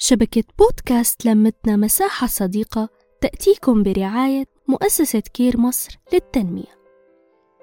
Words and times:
شبكة 0.00 0.44
بودكاست 0.58 1.26
لمتنا 1.26 1.76
مساحة 1.76 2.26
صديقة 2.26 2.88
تأتيكم 3.20 3.82
برعاية 3.82 4.44
مؤسسة 4.68 5.20
كير 5.20 5.60
مصر 5.60 5.98
للتنمية. 6.12 6.78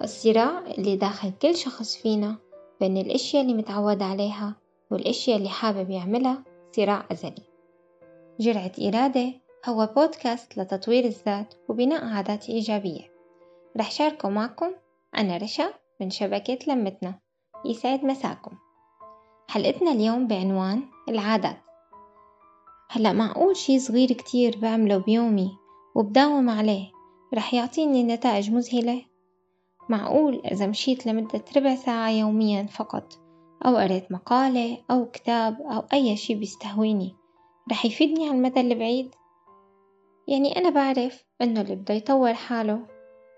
الصراع 0.02 0.60
اللي 0.60 0.96
داخل 0.96 1.32
كل 1.42 1.56
شخص 1.56 1.96
فينا 1.96 2.38
بين 2.80 2.98
الأشياء 2.98 3.44
اللي 3.44 3.54
متعود 3.54 4.02
عليها 4.02 4.56
والأشياء 4.92 5.38
اللي 5.38 5.50
حابب 5.50 5.90
يعملها 5.90 6.44
صراع 6.72 7.06
أزلي. 7.12 7.44
جرعة 8.40 8.72
إرادة 8.82 9.34
هو 9.66 9.94
بودكاست 9.96 10.58
لتطوير 10.58 11.06
الذات 11.06 11.54
وبناء 11.70 12.06
عادات 12.06 12.50
إيجابية. 12.50 13.12
رح 13.78 13.92
شاركه 13.92 14.30
معكم 14.30 14.72
أنا 15.18 15.38
رشا 15.38 15.74
من 16.02 16.10
شبكة 16.10 16.60
لمتنا. 16.68 17.20
يسعد 17.66 18.06
مساكم. 18.06 18.52
حلقتنا 19.50 19.92
اليوم 19.92 20.28
بعنوان 20.28 20.84
العادات. 21.10 21.65
هلأ 22.96 23.14
معقول 23.14 23.56
شي 23.58 23.80
صغير 23.80 24.08
كتير 24.08 24.58
بعمله 24.58 24.98
بيومي 24.98 25.58
وبداوم 25.96 26.50
عليه 26.50 26.92
رح 27.34 27.54
يعطيني 27.54 28.04
نتائج 28.04 28.52
مذهلة؟ 28.52 29.02
معقول 29.90 30.42
إذا 30.46 30.68
مشيت 30.68 31.06
لمدة 31.06 31.44
ربع 31.58 31.76
ساعة 31.76 32.10
يوميا 32.10 32.64
فقط 32.64 33.14
أو 33.66 33.78
قريت 33.78 34.12
مقالة 34.12 34.78
أو 34.92 35.06
كتاب 35.06 35.62
أو 35.62 35.84
أي 35.94 36.18
شي 36.18 36.36
بيستهويني 36.36 37.16
رح 37.72 37.86
يفيدني 37.86 38.28
على 38.28 38.38
المدى 38.38 38.62
البعيد؟ 38.62 39.16
يعني 40.28 40.58
أنا 40.58 40.70
بعرف 40.70 41.24
إنه 41.42 41.62
اللي 41.62 41.76
بده 41.76 41.94
يطور 41.94 42.34
حاله 42.34 42.80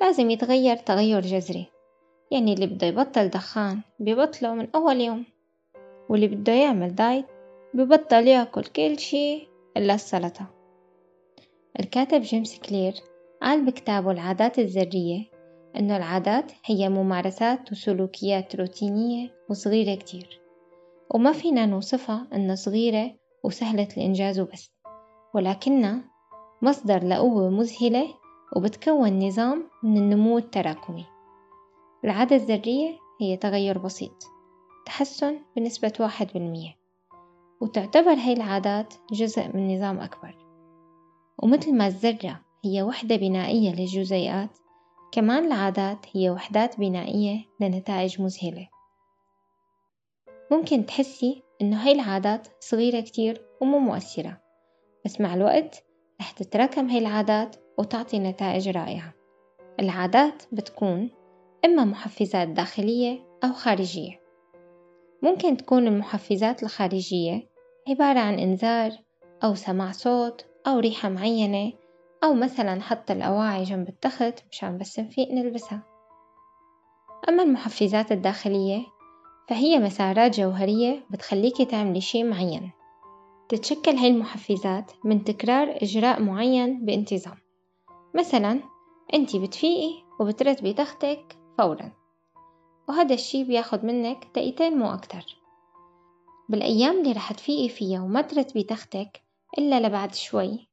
لازم 0.01 0.29
يتغير 0.29 0.75
تغير 0.75 1.21
جذري 1.21 1.65
يعني 2.31 2.53
اللي 2.53 2.67
بده 2.67 2.87
يبطل 2.87 3.27
دخان 3.27 3.81
ببطله 3.99 4.53
من 4.53 4.67
أول 4.75 5.01
يوم 5.01 5.25
واللي 6.09 6.27
بده 6.27 6.53
يعمل 6.53 6.95
دايت 6.95 7.25
ببطل 7.73 8.27
يأكل 8.27 8.63
كل 8.63 8.99
شي 8.99 9.47
إلا 9.77 9.93
السلطة. 9.93 10.45
الكاتب 11.79 12.21
جيمس 12.21 12.59
كلير 12.59 12.93
قال 13.41 13.65
بكتابه 13.65 14.11
العادات 14.11 14.59
الذرية 14.59 15.25
إنه 15.75 15.97
العادات 15.97 16.51
هي 16.65 16.89
ممارسات 16.89 17.71
وسلوكيات 17.71 18.55
روتينية 18.55 19.29
وصغيرة 19.49 19.95
كتير 19.95 20.41
وما 21.11 21.31
فينا 21.31 21.65
نوصفها 21.65 22.27
إنها 22.33 22.55
صغيرة 22.55 23.11
وسهلة 23.43 23.87
الإنجاز 23.97 24.39
وبس 24.39 24.71
ولكنها 25.33 26.01
مصدر 26.61 27.03
لقوة 27.03 27.49
مذهلة 27.49 28.07
وبتكون 28.55 29.27
نظام 29.27 29.63
من 29.83 29.97
النمو 29.97 30.37
التراكمي. 30.37 31.05
العادة 32.05 32.35
الذرية 32.35 32.97
هي 33.21 33.37
تغير 33.37 33.77
بسيط 33.77 34.23
تحسن 34.85 35.39
بنسبة 35.55 35.93
واحد 35.99 36.27
بالمية. 36.33 36.86
وتعتبر 37.61 38.13
هاي 38.13 38.33
العادات 38.33 38.93
جزء 39.11 39.47
من 39.53 39.75
نظام 39.75 39.99
أكبر. 39.99 40.35
ومثل 41.43 41.73
ما 41.73 41.87
الذرة 41.87 42.41
هي 42.65 42.83
وحدة 42.83 43.15
بنائية 43.15 43.75
للجزيئات 43.75 44.57
كمان 45.11 45.45
العادات 45.45 46.05
هي 46.13 46.29
وحدات 46.29 46.79
بنائية 46.79 47.45
لنتائج 47.61 48.21
مذهلة. 48.21 48.67
ممكن 50.51 50.85
تحسي 50.85 51.43
إنه 51.61 51.85
هاي 51.85 51.91
العادات 51.91 52.47
صغيرة 52.59 52.99
كتير 52.99 53.45
ومو 53.61 53.79
مؤثرة 53.79 54.41
بس 55.05 55.21
مع 55.21 55.33
الوقت 55.33 55.83
رح 56.21 56.31
تتراكم 56.31 56.89
هاي 56.89 56.97
العادات 56.97 57.55
وتعطي 57.77 58.19
نتائج 58.19 58.69
رائعة. 58.69 59.13
العادات 59.79 60.43
بتكون 60.51 61.09
إما 61.65 61.85
محفزات 61.85 62.47
داخلية 62.47 63.19
أو 63.43 63.53
خارجية. 63.53 64.26
ممكن 65.27 65.57
تكون 65.57 65.87
المحفزات 65.87 66.63
الخارجية 66.63 67.49
عبارة 67.89 68.19
عن 68.19 68.39
إنذار 68.39 68.91
أو 69.43 69.55
سماع 69.55 69.91
صوت 69.91 70.45
أو 70.67 70.79
ريحة 70.79 71.09
معينة 71.09 71.73
أو 72.23 72.33
مثلا 72.33 72.81
حط 72.81 73.11
الأواعي 73.11 73.63
جنب 73.63 73.89
التخت 73.89 74.33
مشان 74.51 74.77
بس 74.77 74.99
نفيق 74.99 75.31
نلبسها. 75.31 75.83
أما 77.29 77.43
المحفزات 77.43 78.11
الداخلية 78.11 78.81
فهي 79.49 79.79
مسارات 79.79 80.39
جوهرية 80.39 81.05
بتخليكي 81.09 81.65
تعملي 81.65 82.01
شي 82.01 82.23
معين. 82.23 82.71
تتشكل 83.49 83.91
هاي 83.91 84.07
المحفزات 84.07 84.91
من 85.05 85.23
تكرار 85.23 85.77
إجراء 85.81 86.21
معين 86.21 86.85
بانتظام. 86.85 87.37
مثلا 88.15 88.59
أنتي 89.13 89.39
بتفيقي 89.39 89.91
وبترتبي 90.19 90.73
تختك 90.73 91.37
فورا. 91.57 91.91
وهذا 92.87 93.13
الشي 93.13 93.43
بياخد 93.43 93.85
منك 93.85 94.27
دقيقتين 94.35 94.77
مو 94.77 94.93
أكتر. 94.93 95.37
بالأيام 96.49 96.99
اللي 96.99 97.11
رح 97.11 97.33
تفيقي 97.33 97.69
فيها 97.69 98.01
وما 98.01 98.21
ترتبي 98.21 98.63
تختك 98.63 99.21
إلا 99.57 99.79
لبعد 99.79 100.15
شوي 100.15 100.67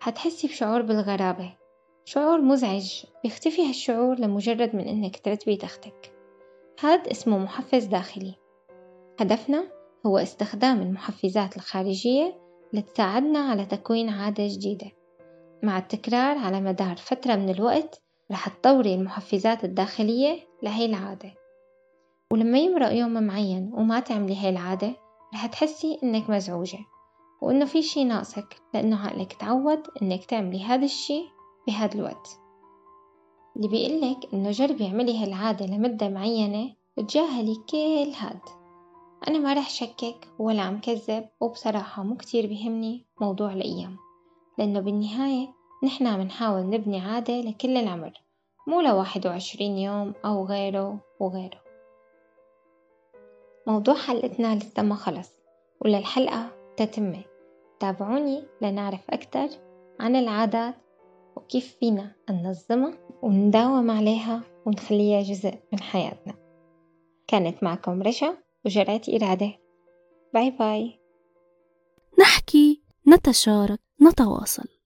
حتحسي 0.00 0.46
بشعور 0.46 0.82
بالغرابة. 0.82 1.56
شعور 2.04 2.40
مزعج 2.40 3.04
بيختفي 3.22 3.68
هالشعور 3.68 4.18
لمجرد 4.18 4.76
من 4.76 4.88
إنك 4.88 5.16
ترتبي 5.16 5.56
تختك 5.56 6.14
هاد 6.80 7.08
اسمه 7.08 7.38
محفز 7.38 7.84
داخلي. 7.84 8.34
هدفنا 9.20 9.70
هو 10.06 10.18
استخدام 10.18 10.82
المحفزات 10.82 11.56
الخارجية 11.56 12.40
لتساعدنا 12.72 13.38
على 13.38 13.66
تكوين 13.66 14.08
عادة 14.08 14.46
جديدة 14.46 14.90
مع 15.62 15.78
التكرار 15.78 16.38
على 16.38 16.60
مدار 16.60 16.96
فترة 16.96 17.36
من 17.36 17.50
الوقت 17.50 18.02
رح 18.30 18.48
تطوري 18.48 18.94
المحفزات 18.94 19.64
الداخلية 19.64 20.38
لهي 20.62 20.86
العادة. 20.86 21.34
ولما 22.32 22.58
يمرق 22.58 22.92
يوم 22.92 23.22
معين 23.22 23.70
وما 23.74 24.00
تعملي 24.00 24.36
هاي 24.36 24.48
العادة 24.48 24.92
رح 25.34 25.46
تحسي 25.46 25.98
إنك 26.02 26.30
مزعوجة 26.30 26.78
وإنه 27.42 27.64
في 27.64 27.82
شي 27.82 28.04
ناقصك 28.04 28.56
لأنه 28.74 29.06
عقلك 29.06 29.32
تعود 29.32 29.82
إنك 30.02 30.24
تعملي 30.24 30.64
هذا 30.64 30.84
الشي 30.84 31.22
بهذا 31.66 31.94
الوقت. 31.94 32.40
اللي 33.56 33.68
بيقلك 33.68 34.34
إنه 34.34 34.50
جربي 34.50 34.86
اعملي 34.86 35.24
هالعادة 35.24 35.66
لمدة 35.66 36.08
معينة 36.08 36.74
وتجاهلي 36.96 37.54
كل 37.70 38.12
هاد 38.18 38.40
أنا 39.28 39.38
ما 39.38 39.54
رح 39.54 39.70
شكك 39.70 40.28
ولا 40.38 40.62
عم 40.62 40.80
كذب 40.80 41.28
وبصراحة 41.40 42.02
مو 42.02 42.16
كتير 42.16 42.46
بيهمني 42.46 43.06
موضوع 43.20 43.52
الأيام 43.52 43.96
لأنه 44.58 44.80
بالنهاية 44.80 45.48
نحن 45.82 46.06
عم 46.06 46.20
نحاول 46.20 46.70
نبني 46.70 47.00
عادة 47.00 47.40
لكل 47.40 47.76
العمر 47.76 48.12
مو 48.66 48.80
لواحد 48.80 49.26
وعشرين 49.26 49.78
يوم 49.78 50.14
أو 50.24 50.46
غيره 50.46 51.00
وغيره. 51.20 51.60
موضوع 53.66 53.94
حلقتنا 53.94 54.56
لسه 54.56 54.82
ما 54.82 54.94
خلص 54.94 55.30
وللحلقة 55.80 56.50
تتمة 56.76 57.22
تابعوني 57.80 58.42
لنعرف 58.62 59.00
أكثر 59.10 59.48
عن 60.00 60.16
العادات 60.16 60.74
وكيف 61.36 61.76
فينا 61.80 62.12
ننظمها 62.30 62.98
ونداوم 63.22 63.90
عليها 63.90 64.40
ونخليها 64.66 65.22
جزء 65.22 65.54
من 65.72 65.80
حياتنا. 65.80 66.34
كانت 67.28 67.62
معكم 67.62 68.02
رشا 68.02 68.36
وجرعة 68.64 69.00
إرادة. 69.08 69.52
باي 70.34 70.50
باي. 70.50 71.00
نحكي 72.20 72.82
نتشارك 73.08 73.80
نتواصل. 74.02 74.79